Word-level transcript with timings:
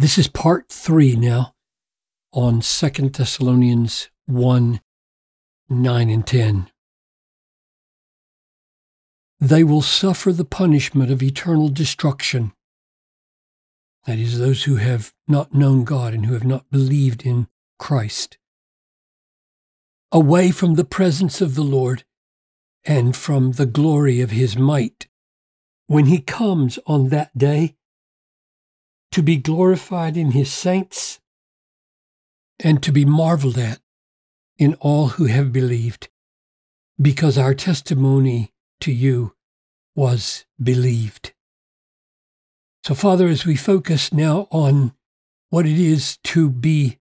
This 0.00 0.16
is 0.16 0.28
part 0.28 0.68
three 0.68 1.16
now 1.16 1.56
on 2.32 2.62
Second 2.62 3.14
Thessalonians 3.14 4.10
1 4.26 4.80
9 5.70 6.10
and 6.10 6.24
10. 6.24 6.70
They 9.40 9.64
will 9.64 9.82
suffer 9.82 10.32
the 10.32 10.44
punishment 10.44 11.10
of 11.10 11.20
eternal 11.20 11.68
destruction. 11.68 12.52
That 14.06 14.20
is, 14.20 14.38
those 14.38 14.62
who 14.64 14.76
have 14.76 15.12
not 15.26 15.52
known 15.52 15.82
God 15.82 16.14
and 16.14 16.26
who 16.26 16.34
have 16.34 16.46
not 16.46 16.70
believed 16.70 17.26
in 17.26 17.48
Christ. 17.80 18.38
Away 20.12 20.52
from 20.52 20.76
the 20.76 20.84
presence 20.84 21.40
of 21.40 21.56
the 21.56 21.64
Lord 21.64 22.04
and 22.84 23.16
from 23.16 23.52
the 23.52 23.66
glory 23.66 24.20
of 24.20 24.30
his 24.30 24.56
might. 24.56 25.08
When 25.88 26.06
he 26.06 26.20
comes 26.20 26.78
on 26.86 27.08
that 27.08 27.36
day, 27.36 27.74
to 29.12 29.22
be 29.22 29.36
glorified 29.36 30.16
in 30.16 30.32
his 30.32 30.52
saints, 30.52 31.20
and 32.60 32.82
to 32.82 32.92
be 32.92 33.04
marveled 33.04 33.58
at 33.58 33.80
in 34.58 34.74
all 34.74 35.08
who 35.08 35.26
have 35.26 35.52
believed, 35.52 36.08
because 37.00 37.38
our 37.38 37.54
testimony 37.54 38.52
to 38.80 38.92
you 38.92 39.34
was 39.94 40.44
believed. 40.62 41.32
So, 42.84 42.94
Father, 42.94 43.28
as 43.28 43.44
we 43.44 43.56
focus 43.56 44.12
now 44.12 44.48
on 44.50 44.92
what 45.50 45.66
it 45.66 45.78
is 45.78 46.18
to 46.24 46.50
be 46.50 46.98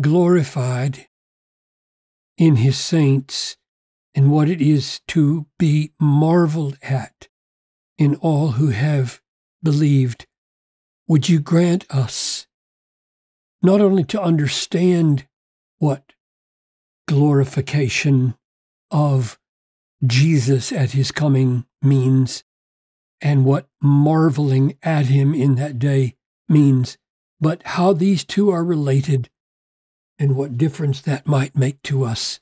glorified 0.00 1.06
in 2.36 2.56
his 2.56 2.78
saints 2.78 3.56
and 4.14 4.32
what 4.32 4.48
it 4.48 4.60
is 4.60 5.00
to 5.08 5.46
be 5.58 5.92
marveled 6.00 6.78
at 6.82 7.28
in 7.98 8.16
all 8.16 8.52
who 8.52 8.68
have 8.68 9.20
believed, 9.62 10.26
would 11.10 11.28
you 11.28 11.40
grant 11.40 11.84
us 11.90 12.46
not 13.62 13.80
only 13.80 14.04
to 14.04 14.22
understand 14.22 15.26
what 15.78 16.12
glorification 17.08 18.36
of 18.92 19.36
Jesus 20.06 20.70
at 20.70 20.92
his 20.92 21.10
coming 21.10 21.66
means 21.82 22.44
and 23.20 23.44
what 23.44 23.66
marveling 23.82 24.78
at 24.84 25.06
him 25.06 25.34
in 25.34 25.56
that 25.56 25.80
day 25.80 26.14
means, 26.48 26.96
but 27.40 27.60
how 27.64 27.92
these 27.92 28.24
two 28.24 28.48
are 28.48 28.62
related 28.62 29.28
and 30.16 30.36
what 30.36 30.56
difference 30.56 31.00
that 31.00 31.26
might 31.26 31.56
make 31.56 31.82
to 31.82 32.04
us 32.04 32.38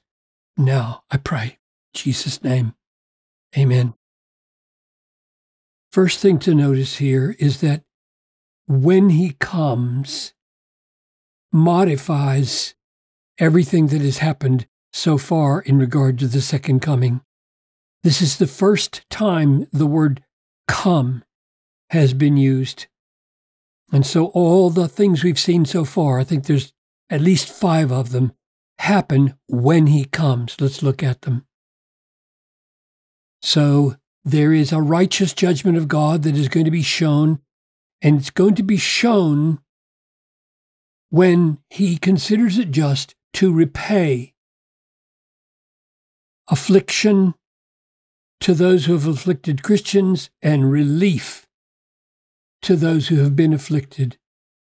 now, 0.58 1.04
I 1.10 1.16
pray. 1.16 1.58
Jesus' 1.94 2.44
name, 2.44 2.74
amen. 3.56 3.94
First 5.90 6.18
thing 6.18 6.38
to 6.40 6.54
notice 6.54 6.96
here 6.96 7.34
is 7.38 7.62
that 7.62 7.84
when 8.68 9.10
he 9.10 9.32
comes, 9.40 10.34
modifies 11.50 12.74
everything 13.38 13.86
that 13.88 14.02
has 14.02 14.18
happened 14.18 14.66
so 14.92 15.16
far 15.16 15.60
in 15.62 15.78
regard 15.78 16.18
to 16.18 16.28
the 16.28 16.42
second 16.42 16.80
coming. 16.80 17.22
This 18.02 18.20
is 18.20 18.36
the 18.36 18.46
first 18.46 19.08
time 19.10 19.66
the 19.72 19.86
word 19.86 20.22
come 20.66 21.24
has 21.90 22.12
been 22.12 22.36
used. 22.36 22.86
And 23.90 24.04
so 24.04 24.26
all 24.26 24.68
the 24.68 24.88
things 24.88 25.24
we've 25.24 25.38
seen 25.38 25.64
so 25.64 25.84
far, 25.84 26.20
I 26.20 26.24
think 26.24 26.44
there's 26.44 26.74
at 27.08 27.22
least 27.22 27.50
five 27.50 27.90
of 27.90 28.10
them, 28.10 28.32
happen 28.80 29.34
when 29.48 29.86
he 29.86 30.04
comes. 30.04 30.60
Let's 30.60 30.82
look 30.82 31.02
at 31.02 31.22
them. 31.22 31.46
So 33.40 33.96
there 34.24 34.52
is 34.52 34.72
a 34.72 34.82
righteous 34.82 35.32
judgment 35.32 35.78
of 35.78 35.88
God 35.88 36.22
that 36.24 36.36
is 36.36 36.48
going 36.48 36.66
to 36.66 36.70
be 36.70 36.82
shown 36.82 37.40
and 38.02 38.18
it's 38.18 38.30
going 38.30 38.54
to 38.54 38.62
be 38.62 38.76
shown 38.76 39.58
when 41.10 41.58
he 41.70 41.96
considers 41.96 42.58
it 42.58 42.70
just 42.70 43.14
to 43.32 43.52
repay 43.52 44.34
affliction 46.48 47.34
to 48.40 48.54
those 48.54 48.86
who 48.86 48.92
have 48.92 49.06
afflicted 49.06 49.62
Christians 49.62 50.30
and 50.42 50.70
relief 50.70 51.46
to 52.62 52.76
those 52.76 53.08
who 53.08 53.16
have 53.16 53.36
been 53.36 53.52
afflicted. 53.52 54.16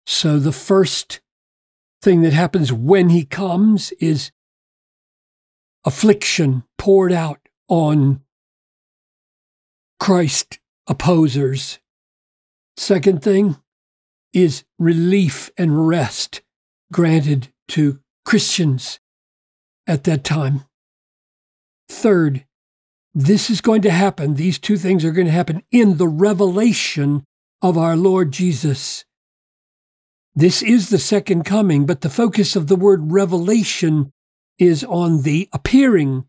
So 0.07 0.39
the 0.39 0.53
first 0.53 1.21
thing 2.03 2.23
that 2.23 2.33
happens 2.33 2.73
when 2.73 3.09
he 3.09 3.25
comes 3.25 3.93
is 3.93 4.31
affliction 5.85 6.65
poured 6.79 7.13
out 7.13 7.41
on 7.69 8.23
Christ 9.99 10.59
opposers 10.89 11.79
Second 12.77 13.23
thing 13.23 13.57
is 14.33 14.65
relief 14.79 15.51
and 15.57 15.89
rest 15.89 16.43
granted 16.93 17.49
to 17.69 18.01
Christians 18.25 19.01
at 19.87 20.05
that 20.05 20.25
time. 20.25 20.65
Third, 21.89 22.45
this 23.15 23.49
is 23.49 23.61
going 23.61 23.83
to 23.83 23.91
happen. 23.91 24.35
These 24.35 24.59
two 24.59 24.77
things 24.77 25.05
are 25.05 25.13
going 25.13 25.27
to 25.27 25.33
happen 25.33 25.63
in 25.71 25.97
the 25.97 26.09
revelation 26.09 27.25
of 27.63 27.79
our 27.79 27.97
Lord 27.97 28.31
Jesus. 28.33 29.05
This 30.35 30.63
is 30.63 30.91
the 30.91 30.99
second 30.99 31.45
coming, 31.45 31.87
but 31.87 32.03
the 32.03 32.11
focus 32.11 32.57
of 32.57 32.67
the 32.67 32.77
word 32.77 33.11
revelation 33.11 34.13
is 34.59 34.85
on 34.85 35.23
the 35.23 35.49
appearing. 35.53 36.27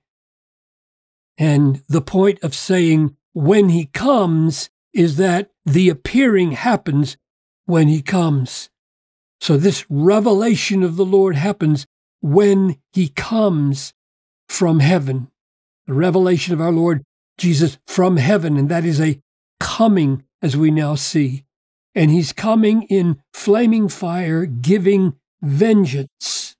And 1.37 1.83
the 1.89 2.01
point 2.01 2.41
of 2.41 2.55
saying 2.55 3.17
when 3.33 3.69
he 3.69 3.87
comes 3.87 4.69
is 4.93 5.17
that 5.17 5.51
the 5.67 5.89
appearing 5.89 6.53
happens 6.53 7.17
when 7.65 7.89
he 7.89 8.01
comes. 8.01 8.69
So 9.41 9.57
this 9.57 9.85
revelation 9.89 10.81
of 10.81 10.95
the 10.95 11.05
Lord 11.05 11.35
happens 11.35 11.85
when 12.21 12.77
he 12.93 13.09
comes 13.09 13.93
from 14.47 14.79
heaven. 14.79 15.29
The 15.85 15.93
revelation 15.93 16.53
of 16.53 16.61
our 16.61 16.71
Lord 16.71 17.03
Jesus 17.37 17.77
from 17.85 18.17
heaven, 18.17 18.57
and 18.57 18.69
that 18.69 18.85
is 18.85 18.99
a 18.99 19.19
coming 19.59 20.23
as 20.41 20.55
we 20.55 20.71
now 20.71 20.95
see. 20.95 21.43
And 21.93 22.11
he's 22.11 22.31
coming 22.31 22.83
in 22.83 23.21
flaming 23.33 23.89
fire, 23.89 24.45
giving 24.45 25.15
vengeance. 25.41 26.55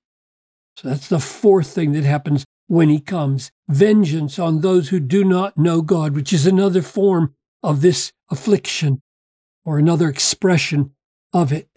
So 0.76 0.88
that's 0.88 1.08
the 1.08 1.18
fourth 1.18 1.68
thing 1.68 1.92
that 1.92 2.04
happens 2.04 2.44
when 2.66 2.90
he 2.90 3.00
comes 3.00 3.50
vengeance 3.68 4.38
on 4.38 4.60
those 4.60 4.90
who 4.90 5.00
do 5.00 5.24
not 5.24 5.56
know 5.56 5.80
God, 5.80 6.14
which 6.14 6.32
is 6.32 6.46
another 6.46 6.82
form 6.82 7.34
of 7.62 7.80
this 7.80 8.12
affliction 8.30 9.02
or 9.64 9.78
another 9.78 10.08
expression 10.08 10.92
of 11.32 11.52
it, 11.52 11.68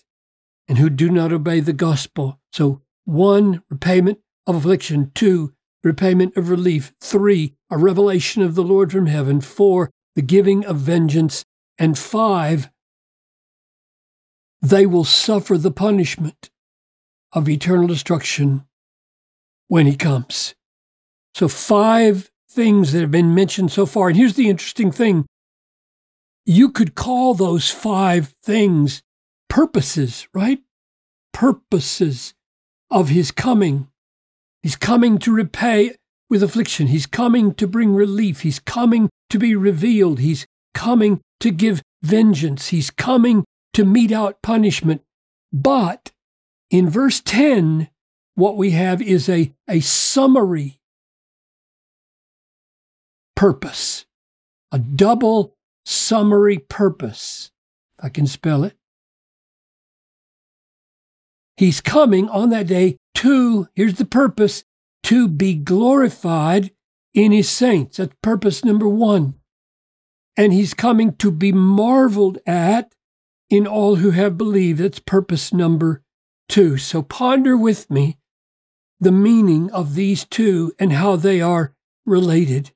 and 0.67 0.77
who 0.77 0.89
do 0.89 1.09
not 1.09 1.33
obey 1.33 1.59
the 1.59 1.73
gospel. 1.73 2.39
So, 2.53 2.81
one, 3.05 3.63
repayment 3.69 4.19
of 4.47 4.55
affliction, 4.55 5.11
two, 5.13 5.53
repayment 5.83 6.37
of 6.37 6.49
relief, 6.49 6.93
three, 7.01 7.55
a 7.69 7.77
revelation 7.77 8.43
of 8.43 8.55
the 8.55 8.63
Lord 8.63 8.91
from 8.91 9.07
heaven, 9.07 9.41
four, 9.41 9.89
the 10.15 10.21
giving 10.21 10.65
of 10.65 10.77
vengeance, 10.77 11.43
and 11.77 11.97
five, 11.97 12.69
they 14.61 14.85
will 14.85 15.03
suffer 15.03 15.57
the 15.57 15.71
punishment 15.71 16.49
of 17.33 17.49
eternal 17.49 17.87
destruction 17.87 18.65
when 19.67 19.87
he 19.87 19.95
comes. 19.95 20.53
So, 21.33 21.47
five 21.47 22.29
things 22.49 22.91
that 22.91 22.99
have 22.99 23.11
been 23.11 23.33
mentioned 23.33 23.71
so 23.71 23.85
far. 23.85 24.09
And 24.09 24.17
here's 24.17 24.35
the 24.35 24.49
interesting 24.49 24.91
thing 24.91 25.25
you 26.51 26.69
could 26.69 26.95
call 26.95 27.33
those 27.33 27.69
five 27.69 28.35
things 28.43 29.01
purposes, 29.47 30.27
right? 30.33 30.59
Purposes 31.31 32.33
of 32.89 33.07
his 33.07 33.31
coming. 33.31 33.87
He's 34.61 34.75
coming 34.75 35.17
to 35.19 35.31
repay 35.31 35.95
with 36.29 36.43
affliction. 36.43 36.87
He's 36.87 37.05
coming 37.05 37.53
to 37.53 37.67
bring 37.67 37.93
relief. 37.93 38.41
He's 38.41 38.59
coming 38.59 39.09
to 39.29 39.39
be 39.39 39.55
revealed. 39.55 40.19
He's 40.19 40.45
coming 40.73 41.21
to 41.39 41.51
give 41.51 41.81
vengeance. 42.03 42.67
He's 42.67 42.89
coming 42.89 43.45
to 43.73 43.85
mete 43.85 44.11
out 44.11 44.41
punishment. 44.41 45.03
But 45.53 46.11
in 46.69 46.89
verse 46.89 47.21
10, 47.21 47.89
what 48.35 48.57
we 48.57 48.71
have 48.71 49.01
is 49.01 49.29
a, 49.29 49.53
a 49.69 49.79
summary 49.79 50.79
purpose, 53.35 54.05
a 54.71 54.79
double 54.79 55.55
summary 55.85 56.57
purpose, 56.57 57.51
if 57.97 58.05
I 58.05 58.09
can 58.09 58.27
spell 58.27 58.63
it. 58.63 58.75
He's 61.57 61.81
coming 61.81 62.27
on 62.29 62.49
that 62.49 62.67
day 62.67 62.97
to, 63.15 63.67
here's 63.75 63.95
the 63.95 64.05
purpose, 64.05 64.63
to 65.03 65.27
be 65.27 65.53
glorified 65.53 66.71
in 67.13 67.31
his 67.31 67.49
saints. 67.49 67.97
That's 67.97 68.15
purpose 68.21 68.63
number 68.63 68.87
one. 68.87 69.35
And 70.37 70.53
he's 70.53 70.73
coming 70.73 71.15
to 71.17 71.31
be 71.31 71.51
marveled 71.51 72.39
at 72.47 72.93
in 73.49 73.67
all 73.67 73.95
who 73.95 74.11
have 74.11 74.37
believed. 74.37 74.79
That's 74.79 74.99
purpose 74.99 75.53
number 75.53 76.01
two. 76.47 76.77
So 76.77 77.01
ponder 77.01 77.57
with 77.57 77.89
me 77.91 78.17
the 78.99 79.11
meaning 79.11 79.69
of 79.71 79.95
these 79.95 80.25
two 80.25 80.73
and 80.79 80.93
how 80.93 81.15
they 81.15 81.41
are 81.41 81.73
related. 82.05 82.71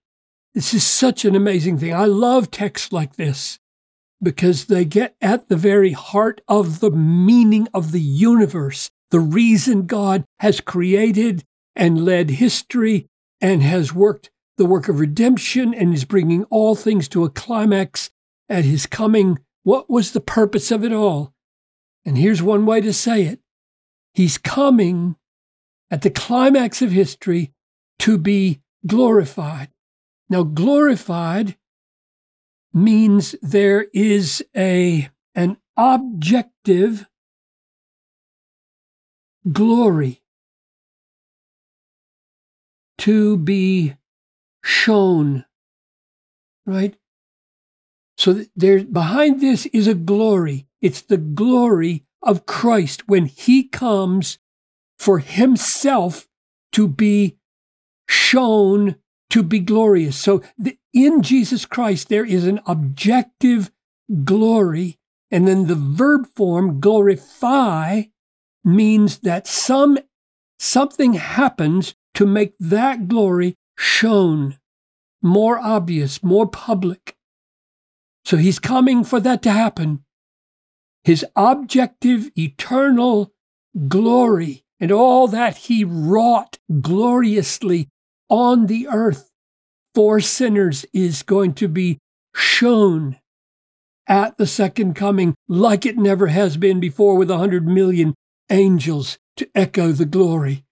This 0.56 0.74
is 0.74 0.86
such 0.86 1.26
an 1.26 1.36
amazing 1.36 1.80
thing. 1.80 1.94
I 1.94 2.06
love 2.06 2.50
texts 2.50 2.94
like 2.94 3.18
this 3.18 3.60
because 4.24 4.66
they 4.66 4.86
get 4.86 5.18
at 5.22 5.50
the 5.50 5.58
very 5.58 5.92
heart 5.92 6.40
of 6.48 6.80
the 6.80 6.92
meaning 6.92 7.68
of 7.74 7.92
the 7.92 8.00
universe, 8.00 8.90
the 9.12 9.20
reason 9.20 9.86
God 9.86 10.24
has 10.40 10.62
created 10.62 11.44
and 11.76 12.06
led 12.06 12.30
history 12.30 13.10
and 13.42 13.62
has 13.64 13.94
worked 13.94 14.32
the 14.56 14.66
work 14.66 14.88
of 14.88 15.02
redemption 15.02 15.74
and 15.74 15.94
is 15.94 16.06
bringing 16.06 16.46
all 16.46 16.74
things 16.74 17.10
to 17.10 17.26
a 17.26 17.30
climax 17.30 18.10
at 18.48 18.64
his 18.64 18.86
coming. 18.86 19.40
What 19.64 19.90
was 19.90 20.14
the 20.14 20.22
purpose 20.22 20.72
of 20.72 20.86
it 20.86 20.94
all? 20.94 21.34
And 22.06 22.18
here's 22.18 22.42
one 22.42 22.66
way 22.66 22.80
to 22.80 22.94
say 22.94 23.24
it 23.24 23.42
He's 24.14 24.38
coming 24.38 25.18
at 25.92 26.02
the 26.02 26.10
climax 26.10 26.82
of 26.82 26.92
history 26.92 27.52
to 28.00 28.18
be 28.18 28.62
glorified. 28.88 29.68
Now, 30.30 30.44
glorified 30.44 31.56
means 32.74 33.36
there 33.42 33.88
is 33.94 34.44
a, 34.56 35.10
an 35.34 35.58
objective 35.78 37.08
glory 39.52 40.22
to 42.98 43.38
be 43.38 43.96
shown, 44.64 45.46
right? 46.66 46.96
So 48.18 48.46
there, 48.56 48.84
behind 48.84 49.42
this 49.42 49.66
is 49.68 49.88
a 49.88 49.94
glory. 49.94 50.68
It's 50.82 51.02
the 51.02 51.18
glory 51.18 52.04
of 52.22 52.46
Christ 52.46 53.08
when 53.08 53.26
he 53.28 53.64
comes 53.64 54.40
for 54.98 55.20
himself 55.20 56.28
to 56.72 56.88
be 56.88 57.38
shown 58.08 58.96
to 59.30 59.44
be 59.44 59.60
glorious. 59.60 60.18
So 60.18 60.42
the, 60.58 60.78
in 60.94 61.22
Jesus 61.22 61.66
Christ, 61.66 62.10
there 62.10 62.26
is 62.26 62.46
an 62.46 62.60
objective 62.66 63.72
glory. 64.24 64.98
And 65.32 65.48
then 65.48 65.68
the 65.68 65.76
verb 65.76 66.28
form, 66.36 66.80
glorify, 66.80 68.04
means 68.64 69.20
that 69.20 69.48
some 69.48 69.98
something 70.60 71.14
happens 71.14 71.96
to 72.14 72.26
make 72.26 72.54
that 72.60 73.08
glory 73.08 73.58
shown, 73.78 74.58
more 75.22 75.60
obvious, 75.60 76.24
more 76.24 76.48
public. 76.48 77.16
So 78.24 78.38
he's 78.38 78.60
coming 78.60 79.04
for 79.04 79.20
that 79.20 79.44
to 79.44 79.52
happen. 79.52 80.04
His 81.04 81.26
objective, 81.36 82.32
eternal 82.36 83.34
glory 83.88 84.66
and 84.80 84.92
all 84.92 85.28
that 85.28 85.58
he 85.58 85.84
wrought 85.84 86.58
gloriously 86.82 87.90
on 88.30 88.68
the 88.68 88.88
earth 88.88 89.32
for 89.94 90.20
sinners 90.20 90.86
is 90.94 91.24
going 91.24 91.54
to 91.54 91.68
be 91.68 92.00
shown 92.36 93.18
at 94.08 94.38
the 94.38 94.46
second 94.46 94.94
coming 94.94 95.36
like 95.48 95.86
it 95.86 95.98
never 95.98 96.28
has 96.28 96.58
been 96.58 96.80
before 96.80 97.16
with 97.16 97.32
a 97.32 97.38
hundred 97.38 97.66
million 97.68 98.14
angels 98.50 99.18
to 99.38 99.50
echo 99.56 99.92
the 99.92 100.06
glory. 100.06 100.64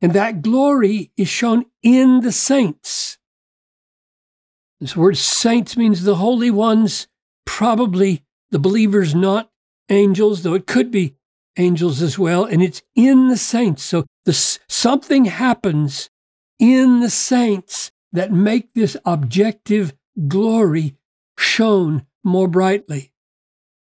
And 0.00 0.12
that 0.12 0.42
glory 0.42 1.10
is 1.16 1.28
shown 1.28 1.64
in 1.82 2.20
the 2.20 2.30
saints. 2.30 3.18
This 4.80 4.96
word 4.96 5.16
saints 5.16 5.76
means 5.76 6.04
the 6.04 6.16
holy 6.16 6.52
ones, 6.52 7.08
probably 7.44 8.22
the 8.50 8.60
believers, 8.60 9.14
not 9.14 9.50
angels, 9.88 10.42
though 10.42 10.54
it 10.54 10.66
could 10.66 10.92
be 10.92 11.16
angels 11.56 12.00
as 12.00 12.16
well. 12.16 12.44
And 12.44 12.62
it's 12.62 12.82
in 12.94 13.28
the 13.28 13.36
saints. 13.36 13.82
So 13.82 14.04
the, 14.24 14.32
something 14.68 15.24
happens 15.24 16.08
in 16.58 17.00
the 17.00 17.10
saints 17.10 17.90
that 18.12 18.32
make 18.32 18.74
this 18.74 18.96
objective 19.04 19.94
glory 20.26 20.96
shown 21.38 22.06
more 22.24 22.48
brightly. 22.48 23.12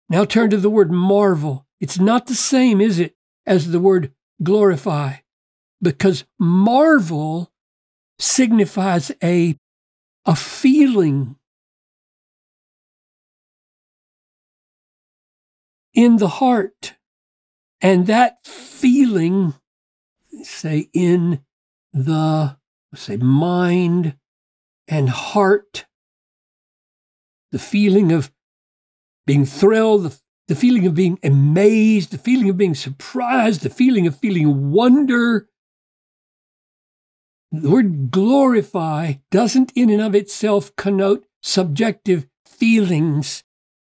Now 0.09 0.25
turn 0.25 0.49
to 0.51 0.57
the 0.57 0.69
word 0.69 0.91
marvel. 0.91 1.65
It's 1.79 1.99
not 1.99 2.27
the 2.27 2.35
same, 2.35 2.79
is 2.79 2.99
it, 2.99 3.15
as 3.45 3.71
the 3.71 3.79
word 3.79 4.13
glorify? 4.41 5.15
because 5.81 6.25
marvel 6.39 7.51
signifies 8.19 9.11
a, 9.23 9.57
a 10.25 10.35
feeling 10.35 11.35
in 15.93 16.17
the 16.17 16.27
heart. 16.27 16.93
And 17.81 18.05
that 18.05 18.45
feeling, 18.45 19.55
say, 20.43 20.89
in 20.93 21.43
the 21.91 22.57
say 22.95 23.17
mind 23.17 24.15
and 24.87 25.09
heart, 25.09 25.85
the 27.51 27.59
feeling 27.59 28.11
of 28.11 28.31
being 29.25 29.45
thrilled, 29.45 30.03
the, 30.03 30.19
the 30.47 30.55
feeling 30.55 30.85
of 30.85 30.95
being 30.95 31.19
amazed, 31.23 32.11
the 32.11 32.17
feeling 32.17 32.49
of 32.49 32.57
being 32.57 32.75
surprised, 32.75 33.61
the 33.61 33.69
feeling 33.69 34.07
of 34.07 34.17
feeling 34.17 34.71
wonder, 34.71 35.47
the 37.51 37.69
word 37.69 38.11
glorify 38.11 39.13
doesn't 39.29 39.73
in 39.75 39.89
and 39.89 40.01
of 40.01 40.15
itself 40.15 40.73
connote 40.77 41.25
subjective 41.41 42.25
feelings 42.45 43.43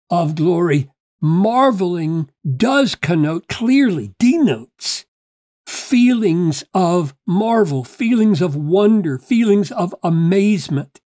of 0.09 0.36
glory. 0.36 0.89
Marveling 1.21 2.30
does 2.57 2.95
connote 2.95 3.47
clearly, 3.47 4.13
denotes 4.19 5.06
feelings 5.86 6.64
of 6.74 7.14
marvel, 7.28 7.84
feelings 7.84 8.42
of 8.42 8.56
wonder, 8.56 9.20
feelings 9.20 9.72
of 9.72 9.94
amazement. 10.02 11.00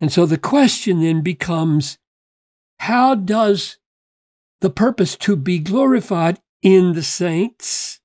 And 0.00 0.12
so 0.12 0.24
the 0.24 0.38
question 0.38 1.00
then 1.00 1.20
becomes 1.22 1.98
how 2.78 3.16
does 3.16 3.78
the 4.60 4.70
purpose 4.70 5.16
to 5.16 5.34
be 5.34 5.58
glorified 5.58 6.38
in 6.62 6.92
the 6.92 7.02
saints 7.02 8.00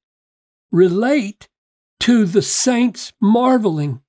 relate 0.72 1.48
to 2.00 2.26
the 2.26 2.42
saints 2.42 3.14
marveling. 3.22 4.02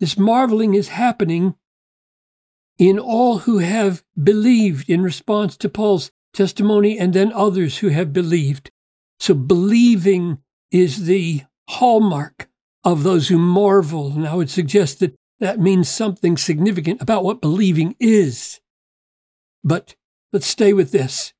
This 0.00 0.18
marveling 0.18 0.74
is 0.74 0.88
happening 0.88 1.54
in 2.78 2.98
all 2.98 3.38
who 3.38 3.58
have 3.58 4.04
believed 4.22 4.90
in 4.90 5.02
response 5.02 5.56
to 5.56 5.68
Paul's 5.70 6.10
testimony 6.34 6.98
and 6.98 7.14
then 7.14 7.32
others 7.32 7.78
who 7.78 7.88
have 7.88 8.12
believed. 8.12 8.70
So 9.18 9.32
believing 9.32 10.38
is 10.74 11.06
the 11.06 11.42
hallmark 11.68 12.48
of 12.82 13.04
those 13.04 13.28
who 13.28 13.38
marvel. 13.38 14.10
And 14.10 14.26
I 14.26 14.34
would 14.34 14.50
suggest 14.50 14.98
that 14.98 15.14
that 15.38 15.60
means 15.60 15.88
something 15.88 16.36
significant 16.36 17.00
about 17.00 17.22
what 17.22 17.40
believing 17.40 17.94
is. 18.00 18.60
But 19.62 19.94
let's 20.32 20.48
stay 20.48 20.72
with 20.72 20.90
this. 20.90 21.32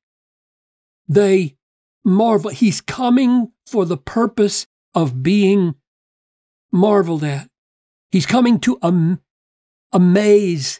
They 1.09 1.57
marvel. 2.05 2.49
He's 2.49 2.79
coming 2.79 3.51
for 3.67 3.83
the 3.83 3.97
purpose 3.97 4.67
of 4.93 5.21
being 5.21 5.75
marveled 6.71 7.25
at. 7.25 7.49
He's 8.11 8.25
coming 8.25 8.57
to 8.61 8.79
am- 8.81 9.19
amaze 9.91 10.79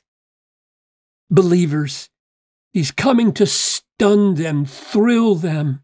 believers. 1.29 2.09
He's 2.71 2.91
coming 2.91 3.33
to 3.33 3.45
stun 3.45 4.35
them, 4.35 4.65
thrill 4.65 5.35
them, 5.35 5.83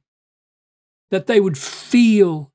that 1.10 1.27
they 1.27 1.41
would 1.41 1.57
feel 1.57 2.51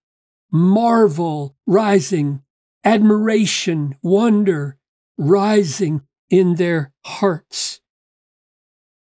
marvel 0.53 1.57
rising, 1.67 2.43
admiration, 2.85 3.97
wonder 4.03 4.79
rising 5.19 6.03
in 6.31 6.57
their 6.57 6.93
hearts. 7.05 7.81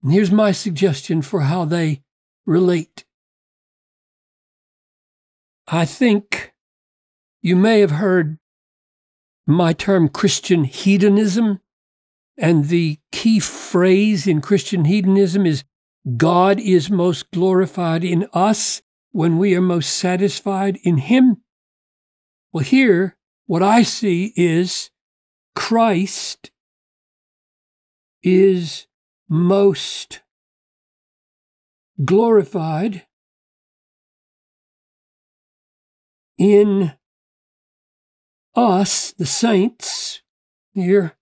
And 0.03 0.12
here's 0.12 0.31
my 0.31 0.51
suggestion 0.51 1.21
for 1.21 1.41
how 1.41 1.65
they 1.65 2.01
relate. 2.45 3.05
I 5.67 5.86
think 5.86 6.53
you 7.41 7.55
may 7.55 7.79
have 7.79 7.91
heard 7.91 8.38
my 9.48 9.74
term 9.74 10.10
Christian 10.10 10.63
hedonism, 10.63 11.60
and 12.38 12.65
the 12.65 13.00
key 13.12 13.39
phrase 13.39 14.27
in 14.27 14.41
Christian 14.41 14.86
hedonism 14.86 15.45
is 15.45 15.63
God 16.17 16.60
is 16.60 16.89
most 16.89 17.29
glorified 17.31 18.03
in 18.03 18.27
us 18.33 18.81
when 19.12 19.38
we 19.38 19.56
are 19.56 19.62
most 19.62 19.96
satisfied 19.98 20.80
in 20.84 20.98
Him. 20.98 21.38
Well, 22.51 22.63
here, 22.63 23.18
what 23.46 23.63
I 23.63 23.84
see 23.84 24.34
is 24.36 24.89
Christ 25.56 26.51
is 28.24 28.88
most 29.30 30.22
glorified 32.03 33.06
in 36.38 36.94
us, 38.56 39.12
the 39.13 39.25
saints, 39.25 40.22
here, 40.74 41.18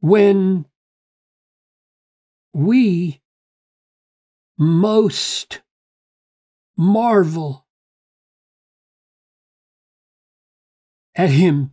when 0.00 0.66
we 2.52 3.20
most 4.58 5.60
marvel 6.76 7.66
at 11.14 11.30
Him. 11.30 11.72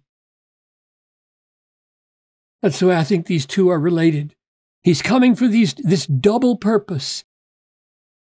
That's 2.61 2.79
the 2.79 2.87
way 2.87 2.95
I 2.95 3.03
think 3.03 3.25
these 3.25 3.45
two 3.45 3.69
are 3.69 3.79
related. 3.79 4.35
He's 4.83 5.01
coming 5.01 5.35
for 5.35 5.47
these, 5.47 5.73
this 5.75 6.05
double 6.05 6.55
purpose 6.55 7.23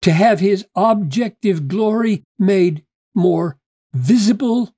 to 0.01 0.11
have 0.11 0.39
his 0.39 0.65
objective 0.75 1.67
glory 1.67 2.23
made 2.37 2.83
more 3.15 3.57
visible, 3.93 4.75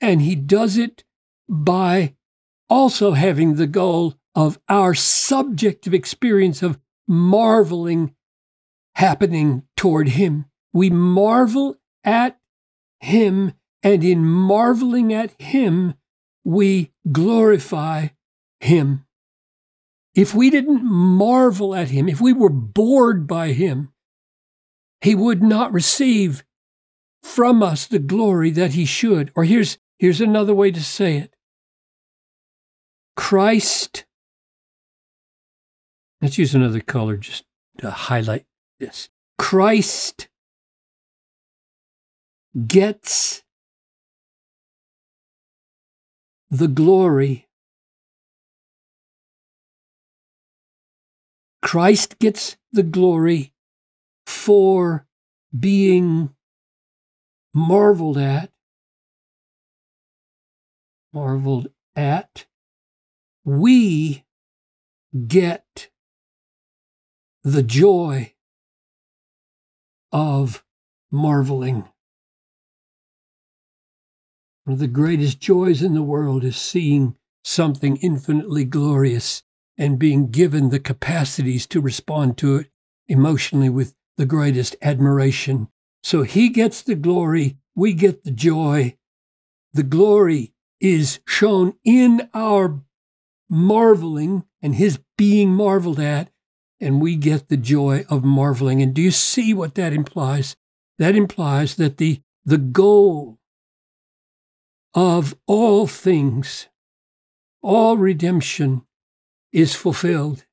and 0.00 0.20
he 0.20 0.34
does 0.34 0.76
it 0.76 1.04
by 1.48 2.14
also 2.68 3.12
having 3.12 3.54
the 3.54 3.66
goal 3.66 4.14
of 4.34 4.58
our 4.68 4.94
subjective 4.94 5.94
experience 5.94 6.62
of 6.62 6.78
marveling 7.08 8.14
happening 8.96 9.62
toward 9.76 10.10
him. 10.10 10.44
We 10.74 10.90
marvel 10.90 11.76
at 12.02 12.38
him, 13.00 13.52
and 13.82 14.02
in 14.04 14.24
marveling 14.24 15.12
at 15.12 15.40
him, 15.40 15.94
we 16.44 16.92
glorify 17.10 18.08
him. 18.60 19.06
If 20.14 20.34
we 20.34 20.50
didn't 20.50 20.84
marvel 20.84 21.74
at 21.74 21.88
him, 21.90 22.08
if 22.08 22.20
we 22.20 22.32
were 22.32 22.50
bored 22.50 23.26
by 23.26 23.52
him, 23.52 23.92
he 25.00 25.14
would 25.14 25.42
not 25.42 25.72
receive 25.72 26.44
from 27.22 27.62
us 27.62 27.86
the 27.86 27.98
glory 27.98 28.50
that 28.50 28.72
he 28.72 28.84
should. 28.84 29.30
Or 29.34 29.44
here's, 29.44 29.78
here's 29.98 30.20
another 30.20 30.54
way 30.54 30.70
to 30.70 30.82
say 30.82 31.16
it 31.16 31.34
Christ, 33.16 34.06
let's 36.20 36.38
use 36.38 36.54
another 36.54 36.80
color 36.80 37.16
just 37.16 37.44
to 37.78 37.90
highlight 37.90 38.46
this. 38.80 39.08
Christ 39.38 40.28
gets 42.54 43.42
the 46.50 46.68
glory. 46.68 47.48
Christ 51.62 52.18
gets 52.18 52.56
the 52.72 52.82
glory 52.82 53.52
for 54.26 55.06
being 55.58 56.34
marveled 57.54 58.18
at, 58.18 58.50
marveled 61.12 61.68
at. 61.96 62.46
We 63.44 64.24
get 65.26 65.90
the 67.42 67.62
joy 67.62 68.34
of 70.12 70.64
marveling. 71.10 71.88
One 74.64 74.74
of 74.74 74.78
the 74.78 74.86
greatest 74.86 75.40
joys 75.40 75.82
in 75.82 75.92
the 75.92 76.02
world 76.02 76.42
is 76.42 76.56
seeing 76.56 77.16
something 77.44 77.96
infinitely 77.98 78.64
glorious 78.64 79.42
and 79.76 79.98
being 79.98 80.30
given 80.30 80.70
the 80.70 80.78
capacities 80.78 81.66
to 81.66 81.82
respond 81.82 82.38
to 82.38 82.56
it 82.56 82.70
emotionally 83.06 83.68
with 83.68 83.94
the 84.16 84.24
greatest 84.24 84.74
admiration. 84.80 85.68
So 86.02 86.22
he 86.22 86.48
gets 86.48 86.80
the 86.80 86.94
glory, 86.94 87.58
we 87.76 87.92
get 87.92 88.24
the 88.24 88.30
joy. 88.30 88.96
The 89.74 89.82
glory 89.82 90.54
is 90.80 91.20
shown 91.26 91.74
in 91.84 92.30
our 92.32 92.80
marveling 93.50 94.44
and 94.62 94.76
his 94.76 94.98
being 95.18 95.50
marveled 95.50 96.00
at, 96.00 96.30
and 96.80 97.02
we 97.02 97.16
get 97.16 97.48
the 97.48 97.58
joy 97.58 98.06
of 98.08 98.24
marveling. 98.24 98.80
And 98.80 98.94
do 98.94 99.02
you 99.02 99.10
see 99.10 99.52
what 99.52 99.74
that 99.74 99.92
implies? 99.92 100.56
That 100.98 101.14
implies 101.14 101.74
that 101.76 101.98
the, 101.98 102.22
the 102.46 102.58
goal 102.58 103.38
of 104.94 105.36
all 105.46 105.86
things, 105.86 106.68
all 107.62 107.96
redemption 107.96 108.86
is 109.52 109.74
fulfilled. 109.74 110.44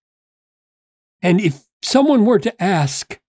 And 1.21 1.39
if 1.39 1.63
someone 1.83 2.25
were 2.25 2.39
to 2.39 2.63
ask, 2.63 3.19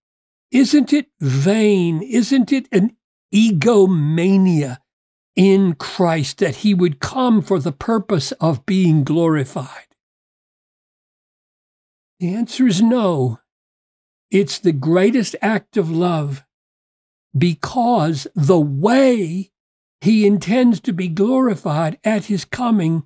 isn't 0.51 0.93
it 0.93 1.07
vain? 1.21 2.03
Isn't 2.03 2.53
it 2.53 2.69
an 2.73 2.97
egomania 3.33 4.81
in 5.37 5.75
Christ 5.75 6.39
that 6.39 6.57
he 6.57 6.75
would 6.75 7.01
come 7.01 7.43
for 7.43 7.59
the 7.59 7.73
purpose 7.73 8.33
of 8.33 8.67
being 8.67 9.05
glorified? 9.05 9.87
The 12.21 12.35
answer 12.35 12.67
is 12.67 12.81
no. 12.81 13.41
It's 14.31 14.59
the 14.59 14.73
greatest 14.73 15.37
act 15.43 15.77
of 15.77 15.91
love 15.91 16.45
because 17.37 18.27
the 18.35 18.61
way 18.61 19.52
he 20.03 20.27
intends 20.27 20.81
to 20.81 20.93
be 20.93 21.07
glorified 21.07 21.97
at 22.03 22.25
his 22.25 22.45
coming 22.45 23.05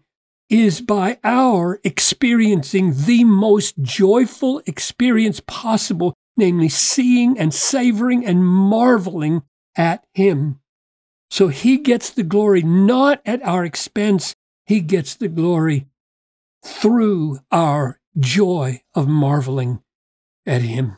is 0.48 0.80
by 0.80 1.18
our 1.22 1.78
experiencing 1.84 2.94
the 3.04 3.22
most 3.22 3.74
joyful 3.82 4.62
experience 4.64 5.42
possible, 5.46 6.14
namely 6.38 6.70
seeing 6.70 7.38
and 7.38 7.52
savoring 7.52 8.24
and 8.24 8.42
marveling 8.42 9.42
at 9.76 10.06
him. 10.14 10.58
So 11.30 11.48
he 11.48 11.76
gets 11.76 12.08
the 12.08 12.22
glory 12.22 12.62
not 12.62 13.20
at 13.26 13.42
our 13.42 13.66
expense, 13.66 14.34
he 14.64 14.80
gets 14.80 15.14
the 15.14 15.28
glory 15.28 15.88
through 16.64 17.40
our 17.52 18.00
joy 18.18 18.80
of 18.94 19.06
marveling 19.06 19.82
at 20.46 20.62
him. 20.62 20.96